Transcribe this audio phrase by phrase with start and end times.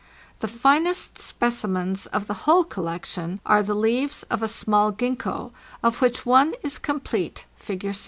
[0.39, 5.51] "The finest specimens of the whole collection are the leaves of a small Gzxgho,
[5.83, 7.95] of which one is complete (lig.